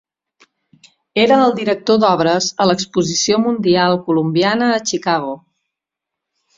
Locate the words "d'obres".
2.05-2.49